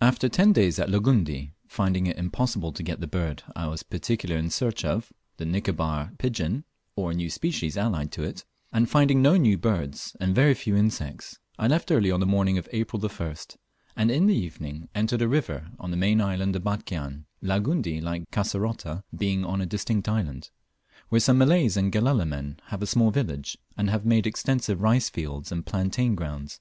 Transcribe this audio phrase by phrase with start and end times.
[0.00, 4.42] After ten days at Langundi, finding it impossible to get the bird I was particularly
[4.42, 6.64] in search of (the Nicobar pigeon,
[6.96, 10.74] or a new species allied to it), and finding no new birds, and very few
[10.76, 13.58] insects, I left early on the morning of April 1st,
[13.96, 18.30] and in the evening entered a river on the main island of Batchian (Langundi, like
[18.30, 20.48] Kasserota, being on a distinct island),
[21.10, 25.10] where some Malays and Galela men have a small village, and have made extensive rice
[25.10, 26.60] fields and plantain grounds.